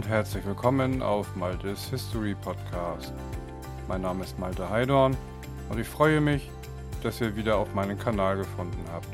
und 0.00 0.08
herzlich 0.08 0.46
willkommen 0.46 1.02
auf 1.02 1.36
Maltes 1.36 1.90
History 1.90 2.34
Podcast. 2.34 3.12
Mein 3.86 4.00
Name 4.00 4.24
ist 4.24 4.38
Malte 4.38 4.70
Heidorn 4.70 5.14
und 5.68 5.78
ich 5.78 5.86
freue 5.86 6.22
mich, 6.22 6.50
dass 7.02 7.20
ihr 7.20 7.36
wieder 7.36 7.58
auf 7.58 7.74
meinen 7.74 7.98
Kanal 7.98 8.38
gefunden 8.38 8.82
habt. 8.90 9.08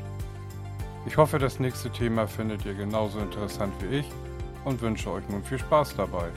Ich 1.05 1.17
hoffe, 1.17 1.39
das 1.39 1.59
nächste 1.59 1.91
Thema 1.91 2.25
findet 2.25 2.63
ihr 2.63 2.73
genauso 2.73 3.19
interessant 3.19 3.73
wie 3.81 3.97
ich 3.97 4.05
und 4.63 4.79
wünsche 4.79 5.11
euch 5.11 5.27
nun 5.27 5.43
viel 5.43 5.59
Spaß 5.59 5.97
dabei. 5.97 6.31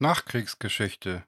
Nachkriegsgeschichte 0.00 1.24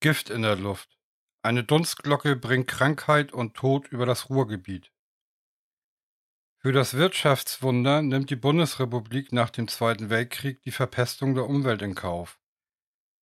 Gift 0.00 0.28
in 0.28 0.42
der 0.42 0.56
Luft. 0.56 1.01
Eine 1.44 1.64
Dunstglocke 1.64 2.36
bringt 2.36 2.68
Krankheit 2.68 3.32
und 3.32 3.54
Tod 3.54 3.88
über 3.88 4.06
das 4.06 4.30
Ruhrgebiet. 4.30 4.92
Für 6.60 6.70
das 6.70 6.94
Wirtschaftswunder 6.94 8.02
nimmt 8.02 8.30
die 8.30 8.36
Bundesrepublik 8.36 9.32
nach 9.32 9.50
dem 9.50 9.66
Zweiten 9.66 10.08
Weltkrieg 10.08 10.62
die 10.62 10.70
Verpestung 10.70 11.34
der 11.34 11.48
Umwelt 11.48 11.82
in 11.82 11.96
Kauf. 11.96 12.38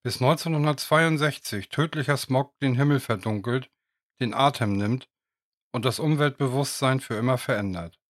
Bis 0.03 0.15
1962 0.15 1.69
tödlicher 1.69 2.17
Smog 2.17 2.59
den 2.59 2.75
Himmel 2.75 2.99
verdunkelt, 2.99 3.71
den 4.19 4.33
Atem 4.33 4.73
nimmt 4.73 5.09
und 5.71 5.85
das 5.85 5.99
Umweltbewusstsein 5.99 6.99
für 6.99 7.15
immer 7.15 7.37
verändert. 7.37 8.01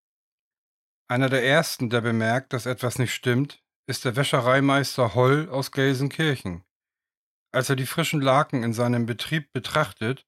Einer 1.08 1.30
der 1.30 1.44
ersten, 1.44 1.92
der 1.92 2.02
bemerkt, 2.02 2.54
dass 2.54 2.66
etwas 2.66 2.98
nicht 2.98 3.14
stimmt, 3.14 3.64
ist 3.86 4.06
der 4.06 4.16
Wäschereimeister 4.16 5.14
Holl 5.14 5.50
aus 5.50 5.72
Gelsenkirchen. 5.72 6.64
Als 7.52 7.70
er 7.70 7.76
die 7.76 7.86
frischen 7.86 8.22
Laken 8.22 8.64
in 8.64 8.74
seinem 8.74 9.06
Betrieb 9.06 9.52
betrachtet, 9.54 10.26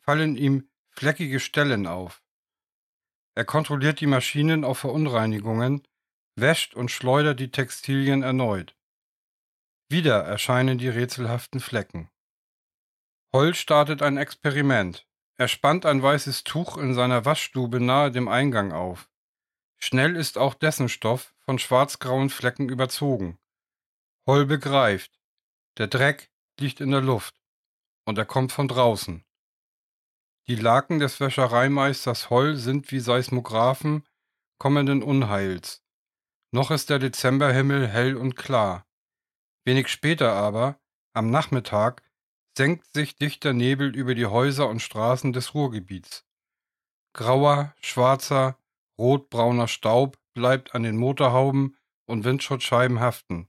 fallen 0.00 0.36
ihm 0.36 0.68
fleckige 0.90 1.40
Stellen 1.40 1.86
auf. 1.86 2.22
Er 3.34 3.44
kontrolliert 3.44 4.00
die 4.00 4.06
Maschinen 4.06 4.64
auf 4.64 4.78
Verunreinigungen, 4.78 5.86
wäscht 6.34 6.74
und 6.74 6.90
schleudert 6.90 7.40
die 7.40 7.50
Textilien 7.50 8.22
erneut. 8.22 8.76
Wieder 9.88 10.24
erscheinen 10.24 10.78
die 10.78 10.88
rätselhaften 10.88 11.60
Flecken. 11.60 12.10
Holl 13.32 13.54
startet 13.54 14.02
ein 14.02 14.16
Experiment. 14.16 15.06
Er 15.36 15.48
spannt 15.48 15.86
ein 15.86 16.02
weißes 16.02 16.44
Tuch 16.44 16.76
in 16.76 16.94
seiner 16.94 17.24
Waschstube 17.24 17.80
nahe 17.80 18.10
dem 18.10 18.28
Eingang 18.28 18.72
auf. 18.72 19.08
Schnell 19.78 20.16
ist 20.16 20.36
auch 20.36 20.54
dessen 20.54 20.88
Stoff 20.88 21.34
von 21.38 21.58
schwarzgrauen 21.58 22.30
Flecken 22.30 22.68
überzogen. 22.68 23.38
Holl 24.26 24.46
begreift. 24.46 25.18
Der 25.78 25.86
Dreck 25.86 26.30
liegt 26.60 26.80
in 26.80 26.90
der 26.90 27.00
Luft 27.00 27.34
und 28.04 28.18
er 28.18 28.26
kommt 28.26 28.52
von 28.52 28.68
draußen. 28.68 29.24
Die 30.46 30.54
Laken 30.54 30.98
des 30.98 31.20
Wäschereimeisters 31.20 32.30
Holl 32.30 32.56
sind 32.56 32.90
wie 32.90 33.00
Seismographen 33.00 34.04
kommenden 34.58 35.02
Unheils. 35.02 35.84
Noch 36.50 36.70
ist 36.70 36.88
der 36.88 36.98
Dezemberhimmel 36.98 37.86
hell 37.86 38.16
und 38.16 38.34
klar. 38.34 38.86
Wenig 39.64 39.88
später 39.88 40.32
aber, 40.32 40.80
am 41.12 41.30
Nachmittag, 41.30 42.02
senkt 42.56 42.92
sich 42.94 43.16
dichter 43.16 43.52
Nebel 43.52 43.94
über 43.94 44.14
die 44.14 44.26
Häuser 44.26 44.68
und 44.68 44.80
Straßen 44.80 45.32
des 45.32 45.54
Ruhrgebiets. 45.54 46.26
Grauer, 47.12 47.74
schwarzer, 47.80 48.58
rotbrauner 48.98 49.68
Staub 49.68 50.18
bleibt 50.34 50.74
an 50.74 50.82
den 50.82 50.96
Motorhauben 50.96 51.76
und 52.06 52.24
Windschutzscheiben 52.24 53.00
haften. 53.00 53.48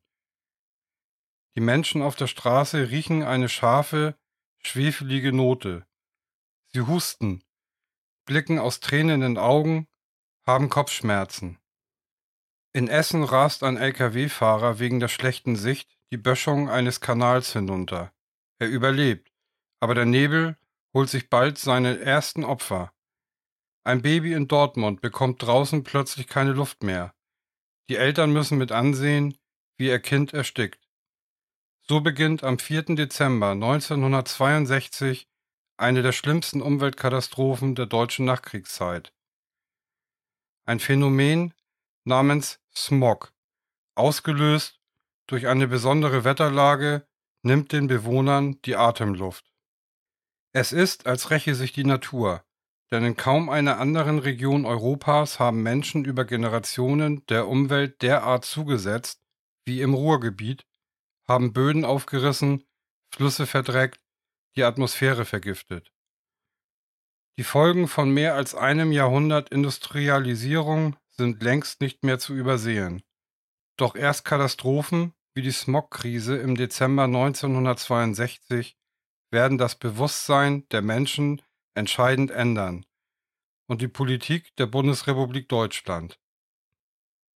Die 1.55 1.61
Menschen 1.61 2.01
auf 2.01 2.15
der 2.15 2.27
Straße 2.27 2.89
riechen 2.89 3.23
eine 3.23 3.49
scharfe, 3.49 4.15
schwefelige 4.59 5.33
Note. 5.33 5.85
Sie 6.67 6.81
husten, 6.81 7.43
blicken 8.25 8.59
aus 8.59 8.79
tränenden 8.79 9.37
Augen, 9.37 9.87
haben 10.45 10.69
Kopfschmerzen. 10.69 11.59
In 12.73 12.87
Essen 12.87 13.23
rast 13.23 13.63
ein 13.63 13.77
Lkw-Fahrer 13.77 14.79
wegen 14.79 14.99
der 14.99 15.07
schlechten 15.07 15.55
Sicht 15.55 15.97
die 16.11 16.17
Böschung 16.17 16.69
eines 16.69 17.01
Kanals 17.01 17.53
hinunter. 17.53 18.13
Er 18.59 18.67
überlebt, 18.67 19.31
aber 19.79 19.95
der 19.95 20.05
Nebel 20.05 20.57
holt 20.93 21.09
sich 21.09 21.29
bald 21.29 21.57
seine 21.57 21.99
ersten 21.99 22.43
Opfer. 22.43 22.93
Ein 23.83 24.01
Baby 24.01 24.33
in 24.33 24.47
Dortmund 24.47 25.01
bekommt 25.01 25.41
draußen 25.41 25.83
plötzlich 25.83 26.27
keine 26.27 26.51
Luft 26.51 26.83
mehr. 26.83 27.15
Die 27.89 27.95
Eltern 27.95 28.31
müssen 28.31 28.57
mit 28.57 28.71
ansehen, 28.71 29.37
wie 29.77 29.87
ihr 29.87 29.99
Kind 29.99 30.33
erstickt. 30.33 30.88
So 31.89 32.01
beginnt 32.01 32.43
am 32.43 32.59
4. 32.59 32.83
Dezember 32.95 33.49
1962 33.49 35.27
eine 35.75 36.03
der 36.03 36.11
schlimmsten 36.11 36.61
Umweltkatastrophen 36.61 37.73
der 37.73 37.87
deutschen 37.87 38.25
Nachkriegszeit. 38.25 39.11
Ein 40.67 40.79
Phänomen 40.79 41.51
namens 42.03 42.59
Smog, 42.75 43.33
ausgelöst 43.95 44.79
durch 45.25 45.47
eine 45.47 45.67
besondere 45.67 46.23
Wetterlage, 46.23 47.07
nimmt 47.41 47.71
den 47.71 47.87
Bewohnern 47.87 48.61
die 48.65 48.75
Atemluft. 48.75 49.51
Es 50.53 50.71
ist, 50.71 51.07
als 51.07 51.31
räche 51.31 51.55
sich 51.55 51.71
die 51.71 51.85
Natur, 51.85 52.43
denn 52.91 53.03
in 53.03 53.15
kaum 53.15 53.49
einer 53.49 53.79
anderen 53.79 54.19
Region 54.19 54.67
Europas 54.67 55.39
haben 55.39 55.63
Menschen 55.63 56.05
über 56.05 56.25
Generationen 56.25 57.25
der 57.25 57.47
Umwelt 57.47 58.03
derart 58.03 58.45
zugesetzt 58.45 59.23
wie 59.65 59.81
im 59.81 59.95
Ruhrgebiet 59.95 60.68
haben 61.29 61.53
Böden 61.53 61.85
aufgerissen, 61.85 62.65
Flüsse 63.13 63.45
verdreckt, 63.45 64.01
die 64.55 64.63
Atmosphäre 64.63 65.23
vergiftet. 65.23 65.93
Die 67.37 67.43
Folgen 67.43 67.87
von 67.87 68.11
mehr 68.11 68.35
als 68.35 68.55
einem 68.55 68.91
Jahrhundert 68.91 69.49
Industrialisierung 69.49 70.97
sind 71.07 71.41
längst 71.41 71.79
nicht 71.79 72.03
mehr 72.03 72.19
zu 72.19 72.33
übersehen. 72.33 73.03
Doch 73.77 73.95
erst 73.95 74.25
Katastrophen 74.25 75.13
wie 75.33 75.41
die 75.41 75.51
Smogkrise 75.51 76.35
im 76.37 76.55
Dezember 76.55 77.03
1962 77.03 78.77
werden 79.31 79.57
das 79.57 79.75
Bewusstsein 79.75 80.67
der 80.69 80.81
Menschen 80.81 81.41
entscheidend 81.75 82.31
ändern 82.31 82.85
und 83.67 83.81
die 83.81 83.87
Politik 83.87 84.55
der 84.57 84.65
Bundesrepublik 84.65 85.47
Deutschland. 85.47 86.19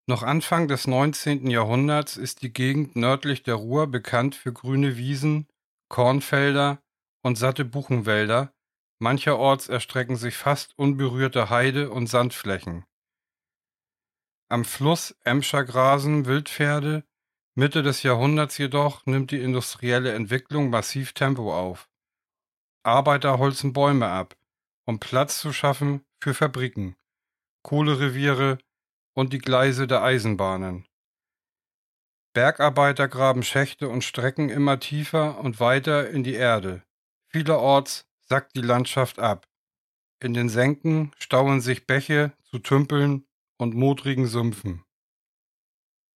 Noch 0.06 0.22
Anfang 0.22 0.68
des 0.68 0.86
19. 0.86 1.50
Jahrhunderts 1.50 2.18
ist 2.18 2.42
die 2.42 2.52
Gegend 2.52 2.98
nördlich 2.98 3.44
der 3.44 3.56
Ruhr 3.56 3.88
bekannt 3.88 4.36
für 4.36 4.52
grüne 4.52 4.98
Wiesen, 4.98 5.48
Kornfelder 5.88 6.84
und 7.22 7.38
satte 7.38 7.64
Buchenwälder, 7.64 8.54
mancherorts 9.00 9.70
erstrecken 9.70 10.18
sich 10.18 10.36
fast 10.36 10.78
unberührte 10.78 11.50
Heide- 11.50 11.90
und 11.90 12.08
Sandflächen. 12.08 12.86
Am 14.50 14.66
Fluss 14.66 15.16
Emscher 15.24 15.64
grasen 15.64 16.26
Wildpferde, 16.26 17.06
Mitte 17.56 17.82
des 17.82 18.04
Jahrhunderts 18.04 18.58
jedoch 18.58 19.06
nimmt 19.06 19.32
die 19.32 19.40
industrielle 19.40 20.12
Entwicklung 20.12 20.70
massiv 20.70 21.14
Tempo 21.14 21.54
auf. 21.54 21.90
Arbeiter 22.84 23.40
holzen 23.40 23.72
Bäume 23.72 24.10
ab, 24.10 24.36
um 24.86 25.00
Platz 25.00 25.40
zu 25.40 25.54
schaffen 25.54 26.04
für 26.20 26.34
Fabriken, 26.34 26.98
Kohlereviere, 27.62 28.58
und 29.14 29.34
die 29.34 29.40
Gleise 29.40 29.88
der 29.88 30.04
Eisenbahnen. 30.04 30.86
Bergarbeiter 32.34 33.08
graben 33.08 33.44
Schächte 33.44 33.90
und 33.90 34.04
Strecken 34.04 34.50
immer 34.50 34.80
tiefer 34.80 35.40
und 35.40 35.60
weiter 35.60 36.10
in 36.10 36.24
die 36.24 36.34
Erde. 36.34 36.84
Vielerorts 37.30 38.08
sackt 38.22 38.56
die 38.56 38.62
Landschaft 38.62 39.20
ab. 39.20 39.48
In 40.20 40.34
den 40.34 40.50
Senken 40.50 41.12
stauen 41.20 41.62
sich 41.62 41.86
Bäche 41.86 42.34
zu 42.44 42.60
Tümpeln 42.60 43.26
und 43.58 43.76
modrigen 43.76 44.26
Sümpfen. 44.26 44.84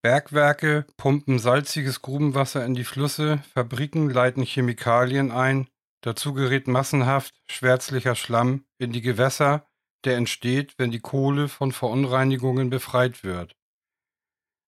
Bergwerke 0.02 0.86
pumpen 0.96 1.38
salziges 1.38 2.02
Grubenwasser 2.02 2.66
in 2.66 2.74
die 2.74 2.84
Flüsse, 2.84 3.44
Fabriken 3.54 4.10
leiten 4.10 4.44
Chemikalien 4.44 5.32
ein, 5.32 5.68
dazu 6.02 6.34
gerät 6.34 6.68
massenhaft 6.68 7.36
schwärzlicher 7.48 8.16
Schlamm 8.16 8.66
in 8.78 8.92
die 8.92 9.02
Gewässer 9.02 9.68
der 10.08 10.18
entsteht, 10.18 10.80
wenn 10.80 10.90
die 10.90 11.02
Kohle 11.02 11.50
von 11.50 11.74
Verunreinigungen 11.74 12.70
befreit 12.70 13.24
wird. 13.24 13.56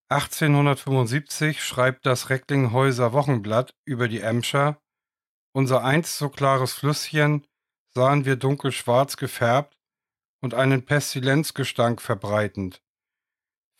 1875 0.09 1.63
schreibt 1.63 2.05
das 2.05 2.29
Recklinghäuser 2.29 3.13
Wochenblatt 3.13 3.73
über 3.85 4.07
die 4.07 4.19
Emscher, 4.19 4.81
unser 5.53 5.83
einst 5.83 6.17
so 6.17 6.29
klares 6.29 6.73
Flüsschen 6.73 7.47
sahen 7.95 8.25
wir 8.25 8.35
dunkelschwarz 8.35 9.17
gefärbt 9.17 9.79
und 10.41 10.53
einen 10.53 10.85
Pestilenzgestank 10.85 12.01
verbreitend. 12.01 12.81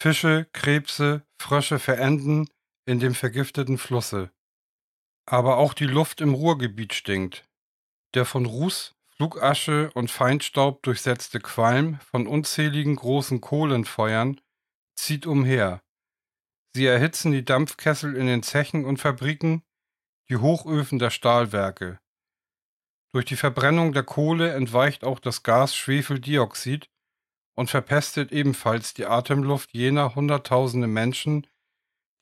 Fische, 0.01 0.47
Krebse, 0.53 1.25
Frösche 1.41 1.77
verenden 1.77 2.50
in 2.85 3.00
dem 3.00 3.15
vergifteten 3.15 3.77
Flusse. 3.77 4.31
Aber 5.25 5.57
auch 5.57 5.73
die 5.73 5.85
Luft 5.85 6.21
im 6.21 6.33
Ruhrgebiet 6.33 6.94
stinkt. 6.94 7.47
Der 8.15 8.25
von 8.25 8.45
Ruß 8.45 8.95
Flugasche 9.19 9.92
und 9.95 10.10
Feinstaub 10.10 10.81
durchsetzte 10.81 11.42
Qualm 11.42 12.00
von 12.00 12.25
unzähligen 12.25 12.95
großen 12.95 13.42
Kohlenfeuern 13.42 14.39
zieht 14.95 15.27
umher. 15.27 15.81
Sie 16.74 16.86
erhitzen 16.86 17.33
die 17.33 17.44
Dampfkessel 17.44 18.16
in 18.16 18.27
den 18.27 18.44
Zechen 18.44 18.86
und 18.86 18.95
Fabriken, 18.95 19.63
die 20.30 20.38
Hochöfen 20.38 21.00
der 21.00 21.10
Stahlwerke. 21.10 22.00
Durch 23.12 23.25
die 23.25 23.36
Verbrennung 23.36 23.92
der 23.92 24.04
Kohle 24.04 24.54
entweicht 24.54 25.04
auch 25.04 25.19
das 25.19 25.44
Gas 25.44 25.75
Schwefeldioxid 25.75 26.89
und 27.57 27.69
verpestet 27.69 28.31
ebenfalls 28.31 28.94
die 28.94 29.06
Atemluft 29.06 29.74
jener 29.74 30.15
Hunderttausende 30.15 30.88
Menschen, 30.88 31.45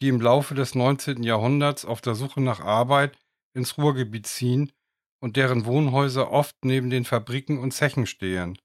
die 0.02 0.08
im 0.08 0.20
Laufe 0.20 0.56
des 0.56 0.74
19. 0.74 1.22
Jahrhunderts 1.22 1.86
auf 1.86 2.02
der 2.02 2.16
Suche 2.16 2.42
nach 2.42 2.60
Arbeit 2.60 3.20
ins 3.54 3.78
Ruhrgebiet 3.78 4.26
ziehen 4.26 4.72
und 5.20 5.38
deren 5.38 5.66
Wohnhäuser 5.66 6.32
oft 6.32 6.56
neben 6.64 6.90
den 6.90 7.06
Fabriken 7.06 7.60
und 7.60 7.72
Zechen 7.72 8.06
stehen. 8.06 8.58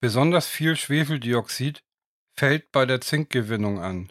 Besonders 0.00 0.46
viel 0.46 0.76
Schwefeldioxid 0.76 1.82
fällt 2.36 2.72
bei 2.72 2.86
der 2.86 3.00
Zinkgewinnung 3.00 3.80
an. 3.80 4.10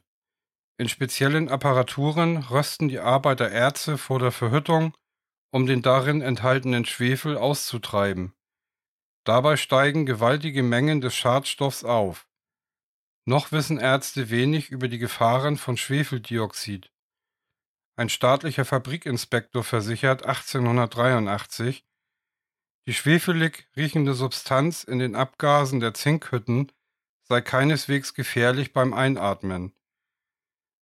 In 0.77 0.87
speziellen 0.87 1.49
Apparaturen 1.49 2.37
rösten 2.37 2.87
die 2.87 2.99
Arbeiter 2.99 3.49
Erze 3.49 3.97
vor 3.97 4.19
der 4.19 4.31
Verhüttung, 4.31 4.95
um 5.51 5.65
den 5.65 5.81
darin 5.81 6.21
enthaltenen 6.21 6.85
Schwefel 6.85 7.37
auszutreiben. 7.37 8.33
Dabei 9.25 9.57
steigen 9.57 10.05
gewaltige 10.05 10.63
Mengen 10.63 11.01
des 11.01 11.15
Schadstoffs 11.15 11.83
auf. 11.83 12.27
Noch 13.25 13.51
wissen 13.51 13.77
Ärzte 13.77 14.29
wenig 14.29 14.69
über 14.69 14.87
die 14.87 14.97
Gefahren 14.97 15.57
von 15.57 15.75
Schwefeldioxid. 15.75 16.91
Ein 17.99 18.07
staatlicher 18.07 18.63
Fabrikinspektor 18.63 19.61
versichert 19.61 20.25
1883, 20.25 21.85
die 22.87 22.93
schwefelig 22.93 23.67
riechende 23.75 24.13
Substanz 24.13 24.85
in 24.85 24.99
den 24.99 25.17
Abgasen 25.17 25.81
der 25.81 25.93
Zinkhütten 25.93 26.71
sei 27.23 27.41
keineswegs 27.41 28.13
gefährlich 28.13 28.71
beim 28.71 28.93
Einatmen. 28.93 29.73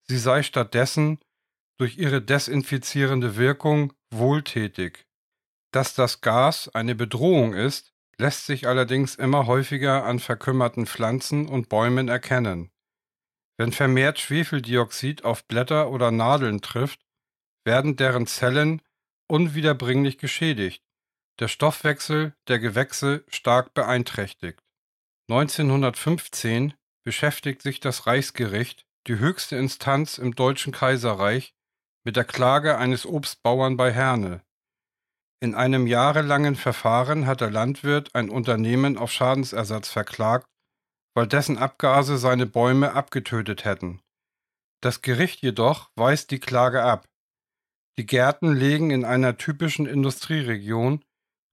Sie 0.03 0.19
sei 0.19 0.43
stattdessen 0.43 1.17
durch 1.79 1.97
ihre 1.97 2.21
desinfizierende 2.21 3.35
Wirkung 3.35 3.93
wohltätig. 4.11 5.07
Dass 5.71 5.95
das 5.95 6.21
Gas 6.21 6.69
eine 6.69 6.93
Bedrohung 6.93 7.55
ist, 7.55 7.95
lässt 8.19 8.45
sich 8.45 8.67
allerdings 8.67 9.15
immer 9.15 9.47
häufiger 9.47 10.03
an 10.03 10.19
verkümmerten 10.19 10.85
Pflanzen 10.85 11.49
und 11.49 11.67
Bäumen 11.67 12.09
erkennen. 12.09 12.69
Wenn 13.57 13.71
vermehrt 13.71 14.19
Schwefeldioxid 14.19 15.25
auf 15.25 15.47
Blätter 15.47 15.89
oder 15.89 16.11
Nadeln 16.11 16.61
trifft, 16.61 17.06
werden 17.67 17.97
deren 17.97 18.25
Zellen 18.25 18.81
unwiederbringlich 19.27 20.17
geschädigt, 20.17 20.83
der 21.39 21.49
Stoffwechsel 21.49 22.33
der 22.47 22.57
Gewächse 22.57 23.25
stark 23.27 23.75
beeinträchtigt. 23.75 24.63
1915 25.29 26.73
beschäftigt 27.03 27.61
sich 27.61 27.81
das 27.81 28.07
Reichsgericht, 28.07 28.87
die 29.07 29.19
höchste 29.19 29.57
Instanz 29.57 30.17
im 30.17 30.33
Deutschen 30.33 30.71
Kaiserreich, 30.71 31.53
mit 32.05 32.15
der 32.15 32.23
Klage 32.23 32.77
eines 32.77 33.05
Obstbauern 33.05 33.75
bei 33.75 33.91
Herne. 33.91 34.41
In 35.41 35.53
einem 35.53 35.87
jahrelangen 35.87 36.55
Verfahren 36.55 37.27
hat 37.27 37.41
der 37.41 37.51
Landwirt 37.51 38.15
ein 38.15 38.29
Unternehmen 38.29 38.97
auf 38.97 39.11
Schadensersatz 39.11 39.89
verklagt, 39.89 40.47
weil 41.13 41.27
dessen 41.27 41.57
Abgase 41.57 42.17
seine 42.17 42.45
Bäume 42.45 42.93
abgetötet 42.93 43.65
hätten. 43.65 44.01
Das 44.81 45.01
Gericht 45.01 45.41
jedoch 45.41 45.91
weist 45.95 46.31
die 46.31 46.39
Klage 46.39 46.81
ab. 46.81 47.07
Die 47.99 48.05
Gärten 48.05 48.53
liegen 48.53 48.91
in 48.91 49.05
einer 49.05 49.37
typischen 49.37 49.87
Industrieregion, 49.87 51.03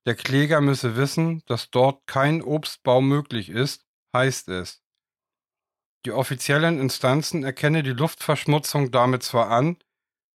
der 0.07 0.15
Kläger 0.15 0.61
müsse 0.61 0.97
wissen, 0.97 1.43
dass 1.47 1.71
dort 1.71 2.07
kein 2.07 2.43
Obstbau 2.43 3.01
möglich 3.01 3.49
ist, 3.49 3.87
heißt 4.15 4.49
es. 4.49 4.83
Die 6.05 6.13
offiziellen 6.13 6.79
Instanzen 6.79 7.45
erkennen 7.45 7.83
die 7.83 7.93
Luftverschmutzung 7.93 8.91
damit 8.91 9.23
zwar 9.23 9.51
an, 9.51 9.79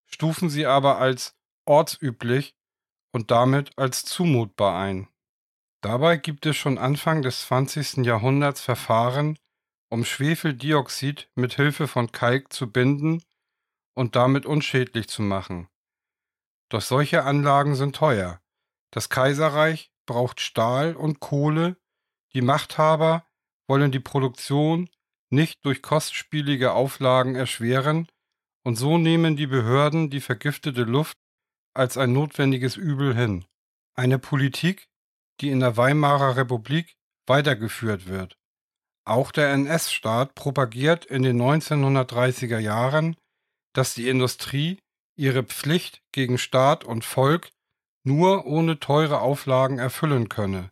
stufen 0.07 0.49
sie 0.49 0.65
aber 0.65 0.97
als 0.97 1.35
ortsüblich 1.65 2.55
und 3.11 3.29
damit 3.29 3.77
als 3.77 4.03
zumutbar 4.03 4.79
ein. 4.79 5.07
Dabei 5.81 6.17
gibt 6.17 6.47
es 6.47 6.57
schon 6.57 6.79
Anfang 6.79 7.21
des 7.21 7.45
20. 7.45 7.97
Jahrhunderts 8.05 8.61
Verfahren, 8.61 9.37
um 9.89 10.03
Schwefeldioxid 10.03 11.29
mit 11.35 11.53
Hilfe 11.53 11.87
von 11.87 12.11
Kalk 12.11 12.51
zu 12.51 12.71
binden 12.71 13.21
und 13.93 14.15
damit 14.15 14.47
unschädlich 14.47 15.07
zu 15.07 15.21
machen. 15.21 15.69
Doch 16.69 16.81
solche 16.81 17.23
Anlagen 17.23 17.75
sind 17.75 17.95
teuer. 17.95 18.39
Das 18.91 19.09
Kaiserreich 19.09 19.91
braucht 20.05 20.39
Stahl 20.39 20.95
und 20.95 21.19
Kohle, 21.19 21.77
die 22.33 22.41
Machthaber 22.41 23.25
wollen 23.67 23.91
die 23.91 23.99
Produktion 23.99 24.89
nicht 25.29 25.63
durch 25.65 25.81
kostspielige 25.81 26.73
Auflagen 26.73 27.35
erschweren, 27.35 28.07
und 28.63 28.75
so 28.75 28.97
nehmen 28.97 29.35
die 29.35 29.47
Behörden 29.47 30.09
die 30.09 30.21
vergiftete 30.21 30.83
Luft 30.83 31.17
als 31.73 31.97
ein 31.97 32.13
notwendiges 32.13 32.75
Übel 32.75 33.15
hin. 33.15 33.45
Eine 33.95 34.19
Politik, 34.19 34.89
die 35.39 35.49
in 35.49 35.59
der 35.59 35.77
Weimarer 35.77 36.35
Republik 36.35 36.97
weitergeführt 37.25 38.07
wird. 38.07 38.37
Auch 39.05 39.31
der 39.31 39.51
NS-Staat 39.53 40.35
propagiert 40.35 41.05
in 41.05 41.23
den 41.23 41.41
1930er 41.41 42.59
Jahren, 42.59 43.15
dass 43.73 43.93
die 43.93 44.09
Industrie 44.09 44.79
ihre 45.19 45.43
Pflicht 45.43 46.01
gegen 46.13 46.37
Staat 46.37 46.85
und 46.85 47.03
Volk 47.03 47.51
nur 48.03 48.45
ohne 48.45 48.79
teure 48.79 49.19
Auflagen 49.19 49.77
erfüllen 49.77 50.29
könne. 50.29 50.71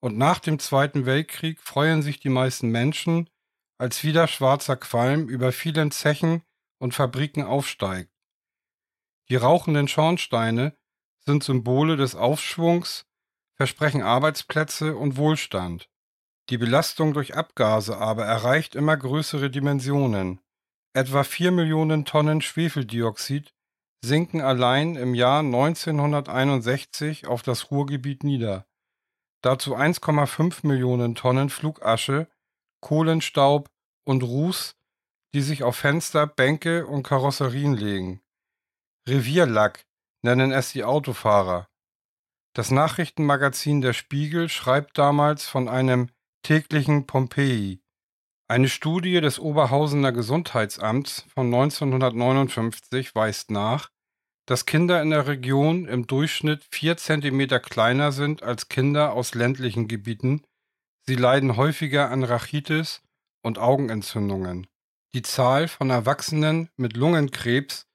Und 0.00 0.16
nach 0.16 0.38
dem 0.38 0.60
Zweiten 0.60 1.04
Weltkrieg 1.04 1.60
freuen 1.60 2.00
sich 2.00 2.20
die 2.20 2.28
meisten 2.28 2.68
Menschen, 2.70 3.28
als 3.76 4.04
wieder 4.04 4.28
schwarzer 4.28 4.76
Qualm 4.76 5.28
über 5.28 5.50
vielen 5.50 5.90
Zechen 5.90 6.42
und 6.78 6.94
Fabriken 6.94 7.42
aufsteigt. 7.42 8.12
Die 9.30 9.36
rauchenden 9.36 9.88
Schornsteine 9.88 10.76
sind 11.18 11.42
Symbole 11.42 11.96
des 11.96 12.14
Aufschwungs, 12.14 13.04
versprechen 13.54 14.02
Arbeitsplätze 14.02 14.96
und 14.96 15.16
Wohlstand. 15.16 15.90
Die 16.50 16.58
Belastung 16.58 17.14
durch 17.14 17.34
Abgase 17.34 17.98
aber 17.98 18.26
erreicht 18.26 18.76
immer 18.76 18.96
größere 18.96 19.50
Dimensionen. 19.50 20.40
Etwa 20.92 21.24
4 21.24 21.50
Millionen 21.50 22.04
Tonnen 22.04 22.40
Schwefeldioxid 22.40 23.55
sinken 24.04 24.40
allein 24.40 24.96
im 24.96 25.14
Jahr 25.14 25.40
1961 25.40 27.26
auf 27.26 27.42
das 27.42 27.70
Ruhrgebiet 27.70 28.24
nieder. 28.24 28.66
Dazu 29.42 29.76
1,5 29.76 30.66
Millionen 30.66 31.14
Tonnen 31.14 31.50
Flugasche, 31.50 32.28
Kohlenstaub 32.80 33.70
und 34.04 34.22
Ruß, 34.22 34.76
die 35.34 35.42
sich 35.42 35.62
auf 35.62 35.76
Fenster, 35.76 36.26
Bänke 36.26 36.86
und 36.86 37.02
Karosserien 37.02 37.74
legen. 37.74 38.22
Revierlack 39.08 39.86
nennen 40.22 40.52
es 40.52 40.72
die 40.72 40.84
Autofahrer. 40.84 41.68
Das 42.54 42.70
Nachrichtenmagazin 42.70 43.82
Der 43.82 43.92
Spiegel 43.92 44.48
schreibt 44.48 44.96
damals 44.98 45.46
von 45.46 45.68
einem 45.68 46.08
täglichen 46.42 47.06
Pompeji. 47.06 47.82
Eine 48.48 48.68
Studie 48.68 49.20
des 49.20 49.40
Oberhausener 49.40 50.12
Gesundheitsamts 50.12 51.24
von 51.34 51.46
1959 51.46 53.12
weist 53.16 53.50
nach, 53.50 53.90
dass 54.46 54.66
Kinder 54.66 55.02
in 55.02 55.10
der 55.10 55.26
Region 55.26 55.86
im 55.86 56.06
Durchschnitt 56.06 56.64
vier 56.70 56.96
Zentimeter 56.96 57.58
kleiner 57.58 58.12
sind 58.12 58.44
als 58.44 58.68
Kinder 58.68 59.14
aus 59.14 59.34
ländlichen 59.34 59.88
Gebieten. 59.88 60.44
Sie 61.02 61.16
leiden 61.16 61.56
häufiger 61.56 62.08
an 62.10 62.22
Rachitis 62.22 63.02
und 63.42 63.58
Augenentzündungen. 63.58 64.68
Die 65.12 65.22
Zahl 65.22 65.66
von 65.66 65.90
Erwachsenen 65.90 66.68
mit 66.76 66.96
Lungenkrebs 66.96 67.86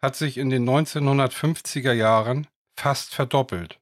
hat 0.00 0.16
sich 0.16 0.38
in 0.38 0.48
den 0.48 0.66
1950er 0.66 1.92
Jahren 1.92 2.46
fast 2.78 3.14
verdoppelt. 3.14 3.78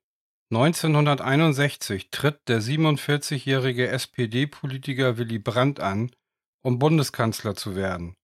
1961 0.50 2.11
tritt 2.12 2.49
der 2.49 2.62
47-jährige 2.62 3.88
SPD-Politiker 3.88 5.19
Willy 5.19 5.41
Brandt 5.41 5.81
an, 5.81 6.12
um 6.62 6.79
Bundeskanzler 6.79 7.57
zu 7.57 7.75
werden. 7.75 8.15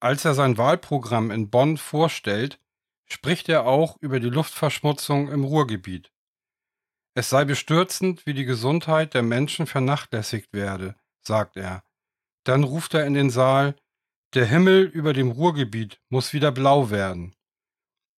Als 0.00 0.24
er 0.24 0.34
sein 0.34 0.56
Wahlprogramm 0.56 1.32
in 1.32 1.50
Bonn 1.50 1.76
vorstellt, 1.76 2.60
spricht 3.06 3.48
er 3.48 3.66
auch 3.66 3.96
über 4.00 4.20
die 4.20 4.28
Luftverschmutzung 4.28 5.32
im 5.32 5.42
Ruhrgebiet. 5.42 6.12
Es 7.14 7.28
sei 7.30 7.44
bestürzend, 7.44 8.24
wie 8.24 8.34
die 8.34 8.44
Gesundheit 8.44 9.14
der 9.14 9.22
Menschen 9.22 9.66
vernachlässigt 9.66 10.52
werde, 10.52 10.94
sagt 11.26 11.56
er. 11.56 11.82
Dann 12.44 12.62
ruft 12.62 12.94
er 12.94 13.04
in 13.04 13.14
den 13.14 13.30
Saal, 13.30 13.74
der 14.34 14.46
Himmel 14.46 14.84
über 14.84 15.12
dem 15.12 15.32
Ruhrgebiet 15.32 16.00
muss 16.08 16.32
wieder 16.32 16.52
blau 16.52 16.90
werden. 16.90 17.34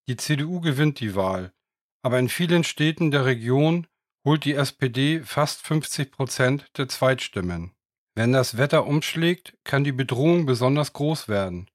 Die 0.07 0.17
CDU 0.17 0.61
gewinnt 0.61 0.99
die 0.99 1.15
Wahl, 1.15 1.53
aber 2.01 2.19
in 2.19 2.29
vielen 2.29 2.63
Städten 2.63 3.11
der 3.11 3.25
Region 3.25 3.87
holt 4.25 4.45
die 4.45 4.53
SPD 4.53 5.21
fast 5.21 5.65
50 5.65 6.11
Prozent 6.11 6.77
der 6.77 6.87
Zweitstimmen. 6.87 7.71
Wenn 8.15 8.33
das 8.33 8.57
Wetter 8.57 8.85
umschlägt, 8.85 9.57
kann 9.63 9.83
die 9.83 9.91
Bedrohung 9.91 10.45
besonders 10.45 10.93
groß 10.93 11.27
werden. 11.27 11.69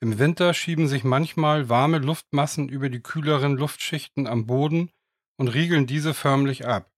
Im 0.00 0.18
Winter 0.18 0.54
schieben 0.54 0.86
sich 0.86 1.02
manchmal 1.02 1.68
warme 1.68 1.98
Luftmassen 1.98 2.68
über 2.68 2.88
die 2.88 3.00
kühleren 3.00 3.56
Luftschichten 3.56 4.26
am 4.26 4.46
Boden 4.46 4.90
und 5.38 5.48
riegeln 5.48 5.86
diese 5.86 6.14
förmlich 6.14 6.66
ab. 6.66 6.92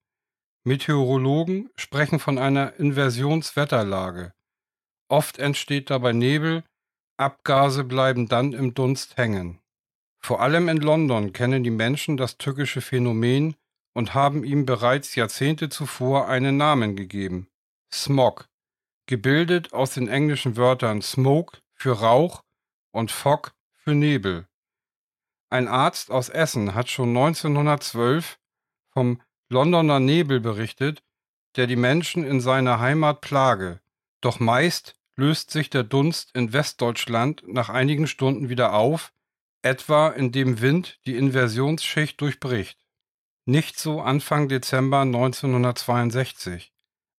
Meteorologen 0.65 1.71
sprechen 1.77 2.19
von 2.19 2.37
einer 2.37 2.75
Inversionswetterlage. 2.75 4.35
Oft 5.09 5.39
entsteht 5.39 5.89
dabei 5.89 6.13
Nebel, 6.13 6.65
Abgase 7.17 7.85
bleiben 7.85 8.29
dann 8.29 8.53
im 8.53 8.75
Dunst 8.75 9.17
hängen. 9.17 9.60
Vor 10.21 10.41
allem 10.41 10.69
in 10.69 10.79
London 10.79 11.33
kennen 11.33 11.65
die 11.65 11.71
Menschen 11.71 12.17
das 12.17 12.39
tückische 12.39 12.81
Phänomen 12.81 13.57
und 13.93 14.15
haben 14.15 14.45
ihm 14.45 14.67
bereits 14.67 15.15
Jahrzehnte 15.15 15.69
zuvor 15.69 16.29
einen 16.29 16.57
Namen 16.57 16.95
gegeben. 16.95 17.49
Smog, 17.93 18.49
gebildet 19.07 19.73
aus 19.73 19.95
den 19.95 20.09
englischen 20.09 20.57
Wörtern 20.57 21.03
Smoke 21.03 21.59
für 21.75 21.93
Rauch 21.93 22.45
und 22.93 23.11
Fog 23.11 23.55
für 23.75 23.95
Nebel. 23.95 24.47
Ein 25.49 25.67
Arzt 25.67 26.11
aus 26.11 26.29
Essen 26.29 26.75
hat 26.75 26.89
schon 26.89 27.09
1912 27.09 28.39
vom 28.93 29.21
Londoner 29.49 29.99
Nebel 29.99 30.39
berichtet, 30.39 31.03
der 31.57 31.67
die 31.67 31.77
Menschen 31.77 32.25
in 32.25 32.41
seiner 32.41 32.79
Heimat 32.79 33.21
plage. 33.21 33.81
Doch 34.21 34.39
meist 34.39 34.95
löst 35.17 35.51
sich 35.51 35.71
der 35.71 35.83
Dunst 35.83 36.31
in 36.35 36.53
Westdeutschland 36.53 37.43
nach 37.47 37.69
einigen 37.69 38.07
Stunden 38.07 38.49
wieder 38.49 38.75
auf, 38.75 39.13
etwa 39.63 40.09
indem 40.09 40.61
Wind 40.61 40.99
die 41.07 41.17
Inversionsschicht 41.17 42.21
durchbricht. 42.21 42.79
Nicht 43.45 43.79
so 43.79 44.01
Anfang 44.01 44.49
Dezember 44.49 45.01
1962. 45.01 46.73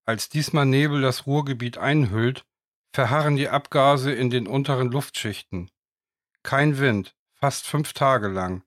Als 0.04 0.28
diesmal 0.28 0.66
Nebel 0.66 1.00
das 1.02 1.26
Ruhrgebiet 1.26 1.78
einhüllt, 1.78 2.44
verharren 2.92 3.36
die 3.36 3.48
Abgase 3.48 4.12
in 4.12 4.30
den 4.30 4.46
unteren 4.46 4.90
Luftschichten. 4.90 5.70
Kein 6.42 6.78
Wind, 6.78 7.16
fast 7.34 7.66
fünf 7.66 7.92
Tage 7.92 8.28
lang. 8.28 8.62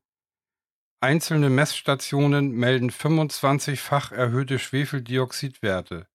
Einzelne 1.01 1.49
Messstationen 1.49 2.51
melden 2.51 2.89
25-fach 2.89 4.11
erhöhte 4.11 4.57
Schwefeldioxidwerte. 4.57 6.07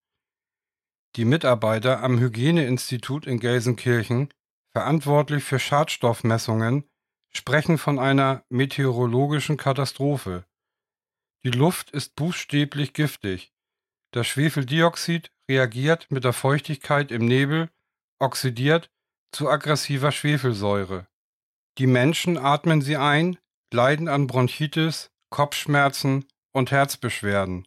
Die 1.16 1.24
Mitarbeiter 1.24 2.02
am 2.02 2.18
Hygieneinstitut 2.18 3.26
in 3.26 3.38
Gelsenkirchen, 3.38 4.32
verantwortlich 4.72 5.44
für 5.44 5.58
Schadstoffmessungen, 5.58 6.89
sprechen 7.30 7.78
von 7.78 7.98
einer 7.98 8.44
meteorologischen 8.48 9.56
Katastrophe. 9.56 10.44
Die 11.44 11.50
Luft 11.50 11.90
ist 11.90 12.16
buchstäblich 12.16 12.92
giftig. 12.92 13.52
Das 14.12 14.26
Schwefeldioxid 14.26 15.30
reagiert 15.48 16.06
mit 16.10 16.24
der 16.24 16.32
Feuchtigkeit 16.32 17.10
im 17.10 17.24
Nebel, 17.24 17.70
oxidiert 18.18 18.90
zu 19.32 19.48
aggressiver 19.48 20.12
Schwefelsäure. 20.12 21.06
Die 21.78 21.86
Menschen 21.86 22.36
atmen 22.36 22.82
sie 22.82 22.96
ein, 22.96 23.38
leiden 23.72 24.08
an 24.08 24.26
Bronchitis, 24.26 25.10
Kopfschmerzen 25.30 26.26
und 26.52 26.72
Herzbeschwerden. 26.72 27.66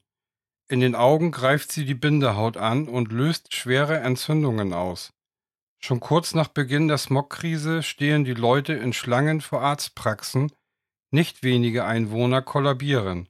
In 0.68 0.82
den 0.82 0.96
Augen 0.96 1.32
greift 1.32 1.72
sie 1.72 1.86
die 1.86 1.94
Bindehaut 1.94 2.58
an 2.58 2.88
und 2.88 3.12
löst 3.12 3.54
schwere 3.54 4.00
Entzündungen 4.00 4.74
aus. 4.74 5.13
Schon 5.86 6.00
kurz 6.00 6.34
nach 6.34 6.48
Beginn 6.48 6.88
der 6.88 6.98
Smogkrise 6.98 7.84
stehen 7.84 8.24
die 8.24 8.36
Leute 8.36 8.72
in 8.72 8.94
Schlangen 8.94 9.42
vor 9.42 9.64
Arztpraxen, 9.64 10.54
nicht 11.12 11.44
wenige 11.44 11.84
Einwohner 11.84 12.42
kollabieren. 12.42 13.28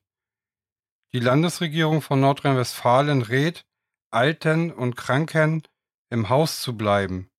Die 1.13 1.19
Landesregierung 1.19 2.03
von 2.03 2.19
Nordrhein-Westfalen 2.19 3.24
rät, 3.24 3.65
Alten 4.12 4.72
und 4.72 4.95
Kranken 4.95 5.63
im 6.12 6.29
Haus 6.29 6.62
zu 6.62 6.77
bleiben. 6.77 7.31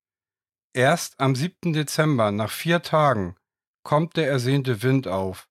Erst 0.73 1.21
am 1.21 1.37
7. 1.37 1.73
Dezember, 1.73 2.33
nach 2.33 2.51
vier 2.51 2.83
Tagen, 2.83 3.37
kommt 3.85 4.17
der 4.17 4.29
ersehnte 4.29 4.83
Wind 4.83 5.07
auf 5.07 5.49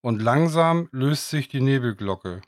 und 0.00 0.22
langsam 0.22 0.88
löst 0.90 1.28
sich 1.28 1.50
die 1.50 1.60
Nebelglocke. 1.60 2.40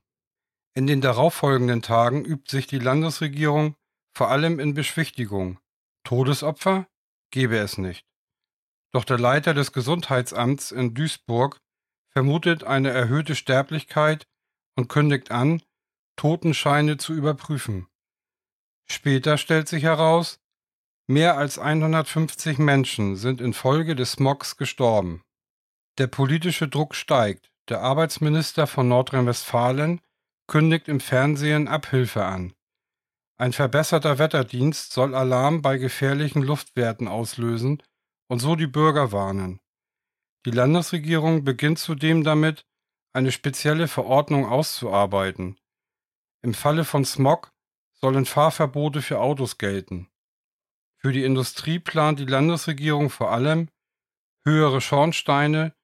In 0.72 0.86
den 0.86 1.02
darauffolgenden 1.02 1.82
Tagen 1.82 2.24
übt 2.24 2.50
sich 2.50 2.66
die 2.66 2.78
Landesregierung 2.78 3.76
vor 4.16 4.30
allem 4.30 4.58
in 4.60 4.72
Beschwichtigung. 4.72 5.58
Todesopfer 6.04 6.86
gebe 7.30 7.58
es 7.58 7.78
nicht. 7.78 8.06
Doch 8.92 9.04
der 9.04 9.18
Leiter 9.18 9.54
des 9.54 9.72
Gesundheitsamts 9.72 10.70
in 10.70 10.94
Duisburg 10.94 11.60
vermutet 12.10 12.62
eine 12.62 12.90
erhöhte 12.90 13.34
Sterblichkeit 13.34 14.26
und 14.76 14.88
kündigt 14.88 15.30
an, 15.30 15.62
Totenscheine 16.16 16.96
zu 16.96 17.12
überprüfen. 17.12 17.88
Später 18.86 19.36
stellt 19.38 19.68
sich 19.68 19.82
heraus, 19.82 20.38
Mehr 21.06 21.36
als 21.36 21.58
150 21.58 22.56
Menschen 22.56 23.16
sind 23.16 23.42
infolge 23.42 23.94
des 23.94 24.12
Smogs 24.12 24.56
gestorben. 24.56 25.22
Der 25.98 26.06
politische 26.06 26.66
Druck 26.66 26.94
steigt. 26.94 27.50
Der 27.68 27.82
Arbeitsminister 27.82 28.66
von 28.66 28.88
Nordrhein-Westfalen 28.88 30.00
kündigt 30.46 30.88
im 30.88 31.00
Fernsehen 31.00 31.68
Abhilfe 31.68 32.24
an. 32.24 32.54
Ein 33.36 33.52
verbesserter 33.52 34.18
Wetterdienst 34.18 34.92
soll 34.92 35.14
Alarm 35.14 35.60
bei 35.60 35.76
gefährlichen 35.76 36.42
Luftwerten 36.42 37.08
auslösen 37.08 37.82
und 38.28 38.38
so 38.38 38.54
die 38.54 38.68
Bürger 38.68 39.10
warnen. 39.10 39.60
Die 40.46 40.52
Landesregierung 40.52 41.42
beginnt 41.42 41.78
zudem 41.78 42.22
damit, 42.22 42.64
eine 43.12 43.32
spezielle 43.32 43.88
Verordnung 43.88 44.46
auszuarbeiten. 44.46 45.58
Im 46.42 46.54
Falle 46.54 46.84
von 46.84 47.04
Smog 47.04 47.52
sollen 47.92 48.26
Fahrverbote 48.26 49.02
für 49.02 49.20
Autos 49.20 49.58
gelten. 49.58 50.10
Für 50.98 51.12
die 51.12 51.24
Industrie 51.24 51.78
plant 51.78 52.18
die 52.18 52.26
Landesregierung 52.26 53.10
vor 53.10 53.30
allem 53.30 53.68
höhere 54.44 54.80
Schornsteine, 54.80 55.74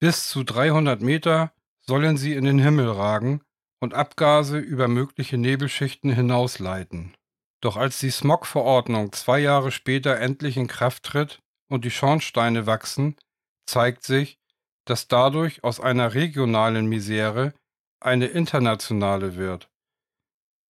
bis 0.00 0.28
zu 0.28 0.42
300 0.42 1.00
Meter 1.00 1.52
sollen 1.80 2.16
sie 2.16 2.34
in 2.34 2.44
den 2.44 2.58
Himmel 2.58 2.90
ragen 2.90 3.42
und 3.80 3.94
Abgase 3.94 4.58
über 4.58 4.88
mögliche 4.88 5.38
Nebelschichten 5.38 6.10
hinausleiten. 6.10 7.14
Doch 7.60 7.76
als 7.76 7.98
die 7.98 8.10
Smog-Verordnung 8.10 9.12
zwei 9.12 9.40
Jahre 9.40 9.70
später 9.70 10.18
endlich 10.18 10.56
in 10.56 10.68
Kraft 10.68 11.04
tritt 11.04 11.40
und 11.68 11.84
die 11.84 11.90
Schornsteine 11.90 12.66
wachsen, 12.66 13.16
zeigt 13.66 14.04
sich, 14.04 14.38
dass 14.84 15.08
dadurch 15.08 15.64
aus 15.64 15.80
einer 15.80 16.14
regionalen 16.14 16.86
Misere 16.86 17.52
eine 18.00 18.26
internationale 18.26 19.36
wird. 19.36 19.68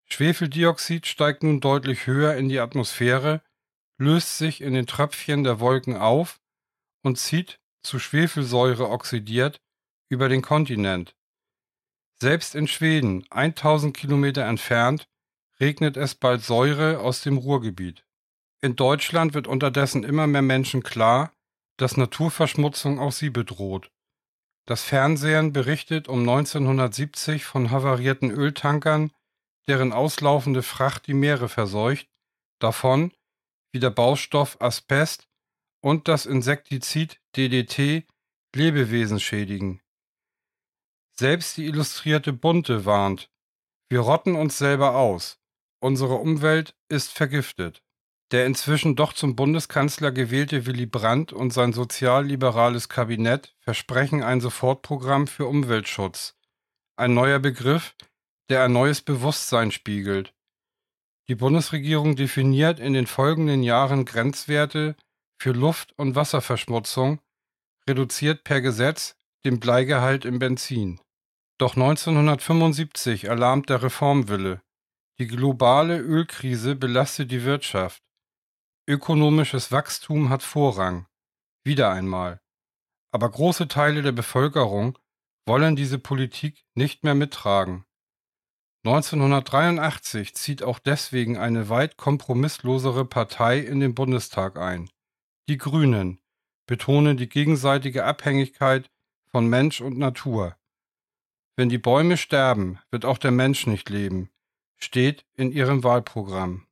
Schwefeldioxid 0.06 1.06
steigt 1.06 1.42
nun 1.42 1.60
deutlich 1.60 2.06
höher 2.06 2.34
in 2.34 2.48
die 2.48 2.60
Atmosphäre 2.60 3.42
löst 3.98 4.38
sich 4.38 4.60
in 4.60 4.74
den 4.74 4.86
Tröpfchen 4.86 5.44
der 5.44 5.60
Wolken 5.60 5.96
auf 5.96 6.40
und 7.02 7.18
zieht, 7.18 7.60
zu 7.82 7.98
Schwefelsäure 7.98 8.88
oxidiert, 8.88 9.60
über 10.10 10.28
den 10.28 10.42
Kontinent. 10.42 11.14
Selbst 12.20 12.54
in 12.54 12.66
Schweden, 12.66 13.24
1000 13.30 13.96
Kilometer 13.96 14.44
entfernt, 14.44 15.08
regnet 15.60 15.96
es 15.96 16.14
bald 16.14 16.42
Säure 16.42 16.98
aus 17.00 17.22
dem 17.22 17.38
Ruhrgebiet. 17.38 18.04
In 18.60 18.74
Deutschland 18.74 19.34
wird 19.34 19.46
unterdessen 19.46 20.02
immer 20.02 20.26
mehr 20.26 20.42
Menschen 20.42 20.82
klar, 20.82 21.32
dass 21.76 21.96
Naturverschmutzung 21.96 22.98
auch 22.98 23.12
sie 23.12 23.30
bedroht. 23.30 23.92
Das 24.66 24.82
Fernsehen 24.82 25.52
berichtet 25.52 26.08
um 26.08 26.20
1970 26.20 27.44
von 27.44 27.70
havarierten 27.70 28.30
Öltankern, 28.30 29.12
deren 29.68 29.92
auslaufende 29.92 30.62
Fracht 30.62 31.06
die 31.06 31.14
Meere 31.14 31.48
verseucht, 31.48 32.08
davon, 32.58 33.12
wie 33.72 33.78
der 33.78 33.90
Baustoff 33.90 34.60
Asbest 34.60 35.28
und 35.80 36.08
das 36.08 36.26
Insektizid 36.26 37.20
DDT 37.36 38.06
Lebewesen 38.54 39.20
schädigen. 39.20 39.80
Selbst 41.18 41.56
die 41.56 41.66
Illustrierte 41.66 42.32
Bunte 42.32 42.84
warnt, 42.84 43.28
wir 43.88 43.98
rotten 43.98 44.36
uns 44.36 44.56
selber 44.56 44.94
aus, 44.94 45.40
unsere 45.80 46.14
Umwelt 46.14 46.76
ist 46.88 47.10
vergiftet. 47.12 47.82
Der 48.30 48.46
inzwischen 48.46 48.94
doch 48.94 49.12
zum 49.12 49.34
Bundeskanzler 49.34 50.12
gewählte 50.12 50.64
Willy 50.64 50.86
Brandt 50.86 51.32
und 51.32 51.52
sein 51.52 51.72
sozialliberales 51.72 52.88
Kabinett 52.88 53.56
versprechen 53.58 54.22
ein 54.22 54.40
Sofortprogramm 54.40 55.26
für 55.26 55.46
Umweltschutz, 55.46 56.36
ein 56.96 57.14
neuer 57.14 57.40
Begriff, 57.40 57.96
der 58.48 58.62
ein 58.62 58.72
neues 58.72 59.00
Bewusstsein 59.00 59.72
spiegelt, 59.72 60.34
die 61.26 61.34
Bundesregierung 61.34 62.14
definiert 62.14 62.78
in 62.78 62.92
den 62.92 63.08
folgenden 63.08 63.64
Jahren 63.64 64.04
Grenzwerte 64.04 64.94
für 65.36 65.50
Luft- 65.50 65.98
und 65.98 66.14
Wasserverschmutzung, 66.14 67.18
reduziert 67.88 68.44
per 68.44 68.60
Gesetz 68.60 69.16
den 69.44 69.58
Bleigehalt 69.58 70.24
im 70.24 70.38
Benzin. 70.38 71.00
Doch 71.58 71.74
1975 71.74 73.24
erlahmt 73.24 73.68
der 73.68 73.82
Reformwille. 73.82 74.62
Die 75.18 75.26
globale 75.26 75.98
Ölkrise 75.98 76.76
belastet 76.76 77.32
die 77.32 77.42
Wirtschaft. 77.42 78.00
Ökonomisches 78.86 79.72
Wachstum 79.72 80.28
hat 80.28 80.44
Vorrang. 80.44 81.06
Wieder 81.64 81.90
einmal. 81.90 82.40
Aber 83.10 83.28
große 83.28 83.66
Teile 83.66 84.02
der 84.02 84.12
Bevölkerung 84.12 84.96
wollen 85.46 85.74
diese 85.74 85.98
Politik 85.98 86.64
nicht 86.74 87.02
mehr 87.02 87.16
mittragen. 87.16 87.84
1983 88.84 90.36
zieht 90.36 90.62
auch 90.62 90.78
deswegen 90.78 91.36
eine 91.36 91.68
weit 91.68 91.96
kompromisslosere 91.96 93.04
Partei 93.04 93.58
in 93.58 93.80
den 93.80 93.96
Bundestag 93.96 94.56
ein. 94.56 94.88
Die 95.48 95.58
Grünen 95.58 96.20
betonen 96.66 97.16
die 97.16 97.28
gegenseitige 97.28 98.04
Abhängigkeit 98.04 98.88
von 99.26 99.48
Mensch 99.48 99.80
und 99.80 99.98
Natur. 99.98 100.57
Wenn 101.58 101.68
die 101.68 101.78
Bäume 101.78 102.16
sterben, 102.16 102.78
wird 102.92 103.04
auch 103.04 103.18
der 103.18 103.32
Mensch 103.32 103.66
nicht 103.66 103.90
leben, 103.90 104.30
steht 104.76 105.26
in 105.34 105.50
ihrem 105.50 105.82
Wahlprogramm. 105.82 106.68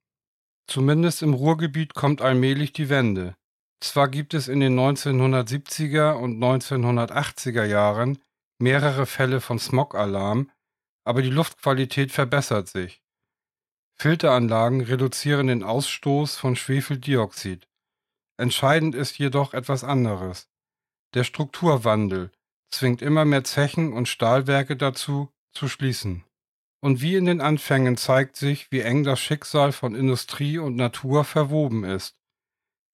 Zumindest 0.69 1.23
im 1.23 1.35
Ruhrgebiet 1.35 1.95
kommt 1.95 2.23
allmählich 2.23 2.73
die 2.73 2.89
Wende. 2.89 3.35
Zwar 3.81 4.07
gibt 4.07 4.33
es 4.33 4.47
in 4.47 4.61
den 4.61 4.79
1970er 4.79 6.13
und 6.13 6.39
1980er 6.39 7.65
Jahren 7.65 8.21
mehrere 8.61 9.07
Fälle 9.07 9.41
von 9.41 9.59
Smog-Alarm, 9.59 10.53
aber 11.03 11.21
die 11.21 11.31
Luftqualität 11.31 12.13
verbessert 12.13 12.69
sich. 12.69 13.03
Filteranlagen 13.97 14.83
reduzieren 14.83 15.49
den 15.49 15.65
Ausstoß 15.65 16.37
von 16.37 16.55
Schwefeldioxid. 16.55 17.67
Entscheidend 18.37 18.95
ist 18.95 19.19
jedoch 19.19 19.53
etwas 19.53 19.83
anderes. 19.83 20.49
Der 21.15 21.25
Strukturwandel 21.25 22.31
zwingt 22.71 23.03
immer 23.03 23.25
mehr 23.25 23.45
Zechen 23.45 23.93
und 23.93 24.09
Stahlwerke 24.09 24.77
dazu, 24.77 25.33
zu 25.53 25.69
schließen. 25.69 26.25
Und 26.81 27.01
wie 27.01 27.17
in 27.17 27.25
den 27.25 27.41
Anfängen 27.41 27.97
zeigt 27.97 28.37
sich, 28.37 28.71
wie 28.71 28.81
eng 28.81 29.03
das 29.03 29.21
Schicksal 29.21 29.73
von 29.73 29.95
Industrie 29.95 30.59
und 30.59 30.77
Natur 30.77 31.25
verwoben 31.25 31.85
ist. 31.85 32.21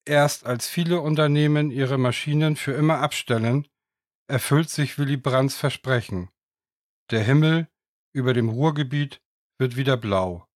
Erst 0.04 0.46
als 0.46 0.68
viele 0.68 1.00
Unternehmen 1.00 1.70
ihre 1.70 1.98
Maschinen 1.98 2.56
für 2.56 2.72
immer 2.72 2.98
abstellen, 3.00 3.68
erfüllt 4.28 4.70
sich 4.70 4.98
Willy 4.98 5.16
Brandts 5.16 5.56
Versprechen. 5.56 6.30
Der 7.10 7.22
Himmel 7.22 7.68
über 8.12 8.32
dem 8.32 8.48
Ruhrgebiet 8.48 9.20
wird 9.58 9.76
wieder 9.76 9.96
blau. 9.96 10.46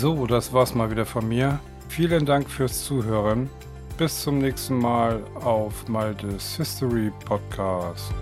So, 0.00 0.28
das 0.28 0.52
war's 0.52 0.76
mal 0.76 0.92
wieder 0.92 1.04
von 1.04 1.28
mir. 1.28 1.58
Vielen 1.88 2.24
Dank 2.24 2.48
fürs 2.48 2.84
Zuhören. 2.84 3.50
Bis 3.96 4.22
zum 4.22 4.38
nächsten 4.38 4.78
Mal 4.78 5.20
auf 5.34 5.88
Maltes 5.88 6.54
History 6.54 7.10
Podcast. 7.24 8.14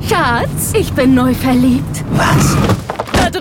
Schatz, 0.00 0.74
ich 0.74 0.92
bin 0.94 1.14
neu 1.14 1.32
verliebt. 1.32 2.04
Was? 2.10 2.91